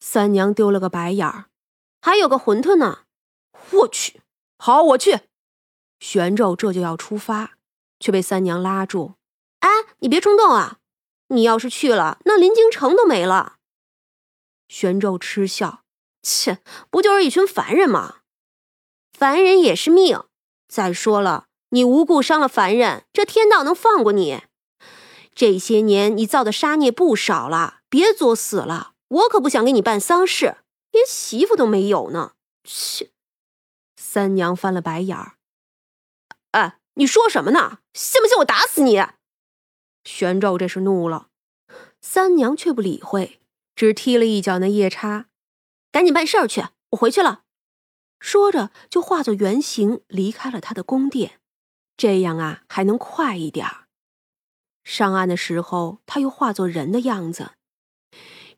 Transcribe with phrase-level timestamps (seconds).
[0.00, 1.46] 三娘丢了个白眼儿，
[2.00, 3.00] 还有个馄饨呢。
[3.70, 4.20] 我去，
[4.58, 5.20] 好，我去。
[6.00, 7.56] 玄胄这就要出发，
[7.98, 9.14] 却被三娘拉住。
[9.60, 10.78] 哎，你别冲动啊！
[11.28, 13.56] 你要是去了，那临京城都没了。
[14.68, 15.82] 玄胄嗤笑
[16.22, 16.60] ：“切，
[16.90, 18.18] 不就是一群凡人吗？
[19.12, 20.22] 凡人也是命。
[20.68, 24.42] 再说了，你无故伤了凡人，这天道能放过你？
[25.34, 28.92] 这些年你造的杀孽不少了，别作死了。
[29.08, 30.58] 我可不想给你办丧事，
[30.90, 33.10] 连媳妇都没有呢。”切！
[33.96, 35.38] 三娘翻了白眼儿
[36.52, 37.80] ：“哎，你说什么呢？
[37.94, 39.02] 信不信我打死你？”
[40.04, 41.28] 玄胄这是怒了，
[42.00, 43.40] 三娘却不理会。
[43.74, 45.26] 只踢了一脚那夜叉，
[45.92, 47.44] 赶紧办事儿去，我回去了。
[48.18, 51.40] 说着就化作原形离开了他的宫殿，
[51.96, 53.86] 这样啊还能快一点儿。
[54.82, 57.52] 上岸的时候他又化作人的样子。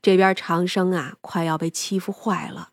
[0.02, 2.70] 这边长生啊快要被欺负坏了，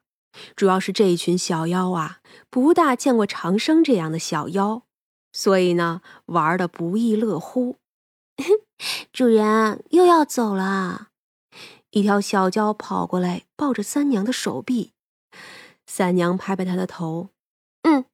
[0.55, 4.83] 主要是这一群小妖啊不大见过长生这样的小妖，
[5.33, 7.80] 所以呢玩的不亦乐乎。
[9.11, 11.08] 主人又要走了。
[11.92, 14.94] 一条小蛟跑过来，抱着三娘的手臂。
[15.88, 17.30] 三娘拍拍他的头
[17.83, 18.05] ：“嗯，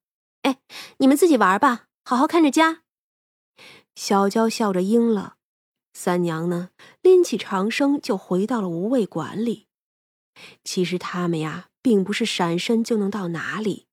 [0.44, 0.59] 哎，
[0.97, 2.84] 你们自己玩吧，好好看着家。”
[3.95, 5.36] 小蛟笑着应了。
[5.94, 9.67] 三娘呢，拎起长生就回到了无畏馆里。
[10.63, 13.88] 其实他们呀，并不是闪身就能到哪里，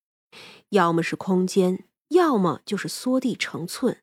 [0.71, 4.03] 要么是空间，要么就是缩地成寸。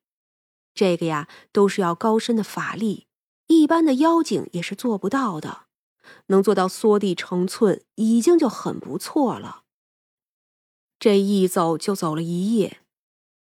[0.73, 3.08] 这个呀，都是要高深的法力，
[3.48, 5.66] 一般的妖精也是做不到的。
[6.28, 9.64] 能做到缩地成寸，已经就很不错了。
[11.00, 12.82] 这一走就走了一夜，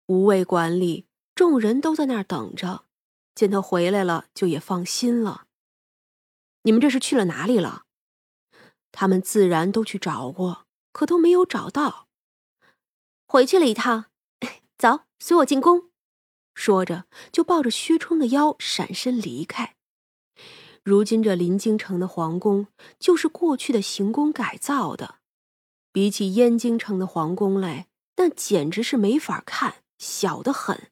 [0.08, 2.86] 无畏馆里众人都在那儿等着，
[3.34, 5.46] 见他回来了，就也放心了。
[6.64, 7.84] 你们这是去了哪里了？
[8.92, 12.08] 他们自然都去找过，可都没有找到。
[13.26, 14.06] 回去了一趟，
[14.78, 15.90] 走，随我进宫。
[16.54, 19.76] 说着，就抱着薛冲的腰闪身离开。
[20.84, 22.68] 如今这临京城的皇宫，
[23.00, 25.20] 就是过去的行宫改造的，
[25.94, 30.92] 比起燕京城的皇宫来，那简直是没法看，小得很，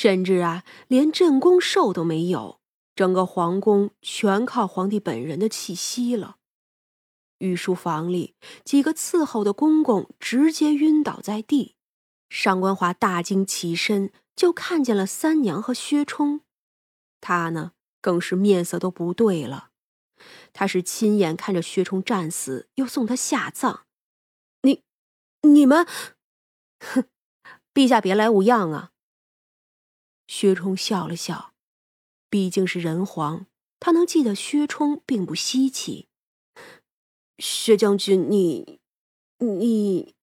[0.00, 2.60] 甚至啊，连镇宫兽都没有，
[2.94, 6.36] 整个皇宫全靠皇帝本人的气息了。
[7.38, 11.74] 御书房里，几个伺候的公公直接晕倒在地，
[12.30, 16.42] 上官华大惊，起身就看见了三娘和薛冲，
[17.20, 17.72] 他呢？
[18.00, 19.70] 更是面色都不对了，
[20.52, 23.84] 他是亲眼看着薛冲战死，又送他下葬。
[24.62, 24.84] 你、
[25.42, 25.84] 你们，
[26.78, 27.08] 哼，
[27.74, 28.92] 陛下别来无恙啊。
[30.28, 31.52] 薛冲笑了笑，
[32.30, 33.46] 毕竟是人皇，
[33.80, 36.06] 他能记得薛冲并不稀奇。
[37.38, 38.78] 薛将军，你、
[39.38, 40.14] 你、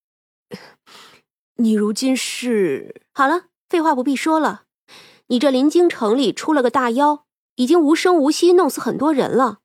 [1.56, 3.02] 你如今是……
[3.12, 4.64] 好了，废话不必说了，
[5.28, 7.26] 你这临京城里出了个大妖。
[7.58, 9.60] 已经无声无息弄死很多人了，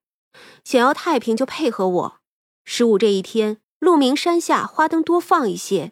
[0.63, 2.21] 想要太平就配合我。
[2.65, 5.91] 十五这一天，鹿鸣山下花灯多放一些，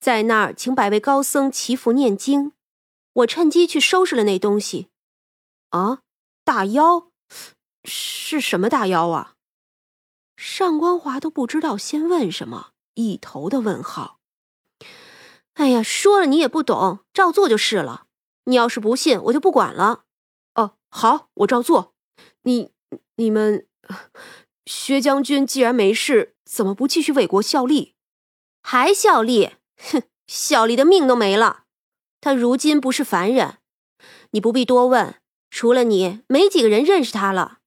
[0.00, 2.52] 在那儿请百位高僧祈福念经。
[3.18, 4.88] 我趁机去收拾了那东西。
[5.70, 6.00] 啊，
[6.44, 7.10] 大妖
[7.84, 9.34] 是什么大妖啊？
[10.36, 14.20] 上官华都不知道先问什么，一头的问号。
[15.54, 18.06] 哎呀，说了你也不懂，照做就是了。
[18.44, 20.04] 你要是不信，我就不管了。
[20.54, 21.94] 哦好，我照做。
[22.42, 22.70] 你、
[23.16, 23.66] 你们，
[24.64, 27.94] 薛将军既然没事，怎么不继续为国效力？
[28.62, 29.56] 还效力？
[29.76, 31.64] 哼，效力的命都没了。
[32.20, 33.58] 他如今不是凡人，
[34.30, 35.20] 你不必多问。
[35.50, 37.60] 除了你，没几个人认识他了。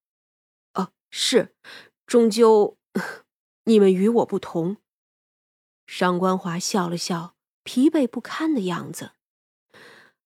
[0.73, 1.56] 哦，是，
[2.06, 2.78] 终究
[3.66, 4.78] 你们与我不同。
[5.88, 9.12] 上官华笑了笑，疲惫不堪的样子。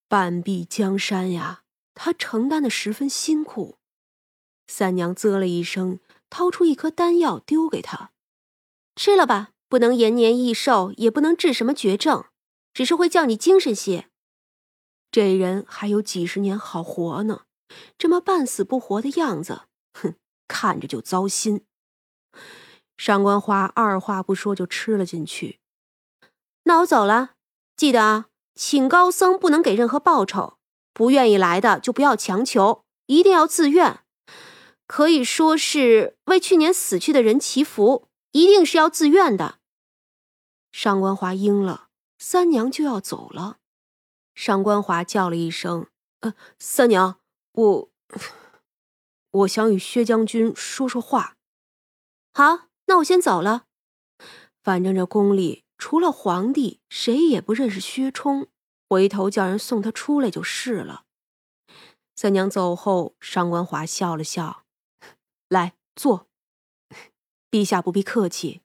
[0.08, 1.62] 半壁江山呀。
[1.98, 3.78] 他承担的十分辛苦，
[4.68, 8.12] 三娘啧了一声，掏出一颗丹药丢给他，
[8.98, 12.26] 吃了吧，不能延年益寿，也不能治什么绝症，
[12.74, 14.10] 只是会叫你精神些。
[15.16, 17.44] 这人还有几十年好活呢，
[17.98, 19.62] 这么半死不活的样子，
[19.94, 20.16] 哼，
[20.46, 21.64] 看着就糟心。
[22.98, 25.62] 上官花二话不说就吃了进去。
[26.64, 27.36] 那我走了，
[27.78, 28.26] 记得啊，
[28.56, 30.58] 请高僧不能给任何报酬。
[30.94, 34.02] 不愿意来的就不要强求，一定要自愿。
[34.86, 39.60] 可以说是为去年死去的人祈福，一定是要自愿的。
[40.74, 43.60] 上官华应了，三娘就要走了。
[44.36, 45.88] 上官华叫了一声
[46.22, 47.20] ：“呃，三娘，
[47.54, 47.90] 我
[49.32, 51.38] 我想与薛将军说说话。”
[52.34, 53.66] 好，那我先走了。
[54.62, 58.48] 反正这宫里除了皇帝，谁也不认识薛冲，
[58.90, 61.06] 回头叫人送他出来就是了。
[62.16, 64.66] 三娘走后，上官华笑了笑
[65.50, 66.28] ：“来坐，
[67.50, 68.62] 陛下不必客气，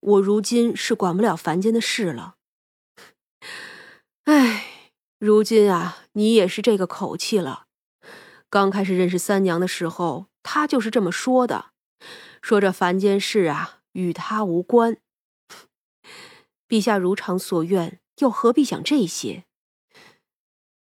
[0.00, 2.36] 我如今是管不了凡间的事了。
[4.24, 4.59] 哎，
[5.20, 7.66] 如今啊，你也是这个口气了。
[8.48, 11.72] 刚开始认识三娘的时候，她就是这么说的，
[12.40, 14.96] 说这凡间事啊，与她无关。”
[16.66, 19.44] 陛下如常所愿，又何必想这些？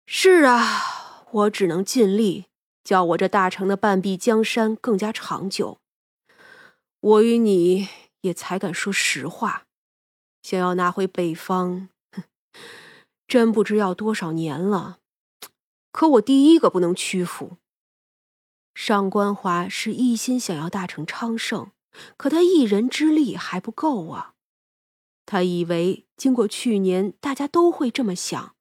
[0.07, 2.47] 是啊，我只能尽力，
[2.83, 5.79] 叫我这大成的半壁江山更加长久。
[6.99, 7.89] 我与你
[8.23, 9.67] 也才敢说实话，
[10.43, 11.91] 想要拿回北方，
[13.27, 14.99] 真不知要多少年了。
[15.93, 17.57] 可我第一个不能屈服。
[18.75, 21.71] 上官华是一心想要大成昌盛，
[22.19, 24.35] 可他一人之力还不够啊。
[25.25, 28.55] 他以为经过去年，大家都会这么想，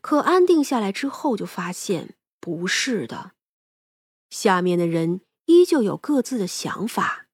[0.00, 3.32] 可安定下来之后，就发现不是的。
[4.30, 7.26] 下面的人依旧有各自的想法，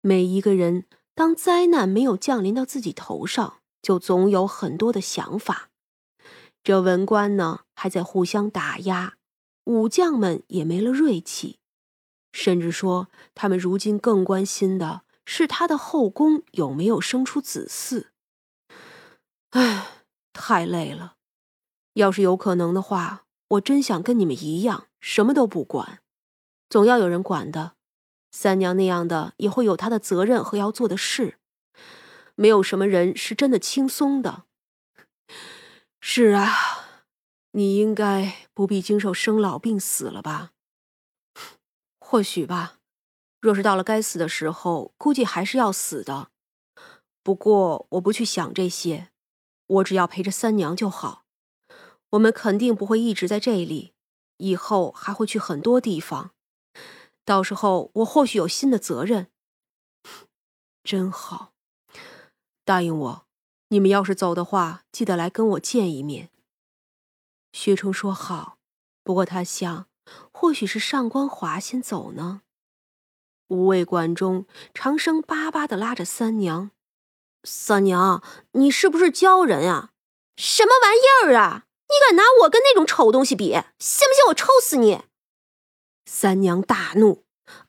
[0.00, 5.68] 每一个人当灾难没有降临到自己头上，就总有很多的想法。
[6.66, 9.14] 这文官呢，还在互相打压，
[9.66, 11.60] 武将们也没了锐气，
[12.32, 18.06] 甚至说他们如今更关心的是他的后宫有没有生出子嗣。
[19.50, 20.02] 唉，
[20.32, 21.14] 太累了。
[21.92, 26.00] 要是有可能的话，我真想跟你们一样，什么都不管。
[26.68, 27.74] 总要有人管的。
[28.32, 31.38] 三娘那样的也会有她的责任和要做的事。
[32.34, 34.45] 没有什么人是真的轻松的。
[36.08, 36.86] 是啊，
[37.50, 40.52] 你应该不必经受生老病死了吧？
[41.98, 42.78] 或许吧。
[43.40, 46.30] 若是到了该死的时候，估计还是要死的。
[47.24, 49.10] 不过我不去想这些。
[49.66, 51.24] 我只要陪着三娘就好，
[52.10, 53.92] 我们肯定不会一直在这里，
[54.36, 56.30] 以后还会去很多地方。
[57.24, 59.26] 到时候我或许有新的责任。
[60.84, 61.52] 真好，
[62.64, 63.25] 答应我，
[63.68, 66.30] 你们要是走的话，记得来跟我见一面。
[67.52, 68.58] 薛冲说好，
[69.02, 69.88] 不过他想，
[70.30, 72.42] 或许是上官华先走呢。
[73.48, 76.70] 无畏馆中，长生巴巴的拉着三娘。
[77.42, 78.22] 三娘，
[78.52, 79.90] 你是不是鲛人呀？
[80.36, 81.66] 什么玩意儿啊！
[81.88, 83.52] 你敢拿我跟那种丑东西比？
[83.78, 85.02] 信不信我抽死你？
[86.04, 87.24] 三娘大怒：“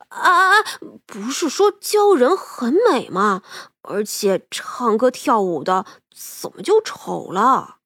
[0.09, 0.63] 啊啊！
[1.05, 3.43] 不是说鲛人很美吗？
[3.81, 7.79] 而且唱歌跳舞的，怎么就丑了？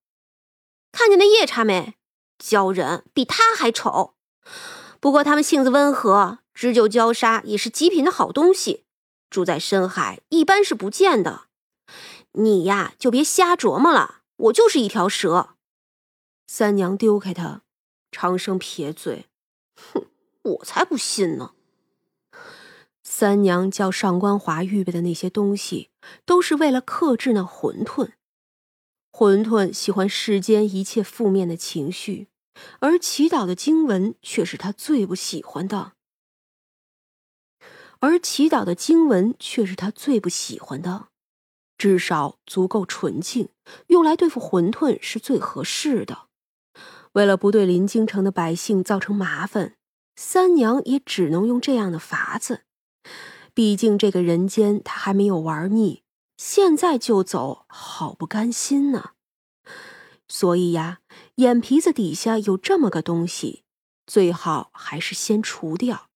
[0.92, 1.96] 看见那夜叉没？
[2.38, 4.16] 鲛人比他还丑。
[5.00, 8.86] 不过他们性子温和，织就鲛纱也是极品的好东西，
[9.30, 11.48] 住在深海一般是不见的。”
[12.34, 14.22] 你呀，就别瞎琢磨了。
[14.38, 15.56] 我就是一条蛇。
[16.48, 17.62] 三娘丢开他，
[18.12, 19.28] 长生撇嘴
[19.94, 20.08] ：“哼，
[20.44, 21.54] 我才不信呢。”
[23.22, 25.92] 三娘叫上官华预备的那些东西，
[26.26, 28.14] 都是为了克制那混沌。
[29.12, 32.30] 混沌喜欢世间一切负面的情绪，
[32.80, 35.92] 而祈祷的经文却是他最不喜欢的。
[38.00, 41.10] 而祈祷的经文却是他最不喜欢的。
[41.78, 43.50] 至少足够纯净，
[43.90, 46.26] 用来对付混沌是最合适的。
[47.12, 49.76] 为了不对临京城的百姓造成麻烦，
[50.16, 52.64] 三娘也只能用这样的法子。
[53.54, 56.04] 毕竟这个人间他还没有玩腻，
[56.38, 59.12] 现在就走，好不甘心呢。
[60.28, 61.00] 所以呀，
[61.36, 63.64] 眼皮子底下有这么个东西，
[64.06, 66.11] 最好还是先除掉。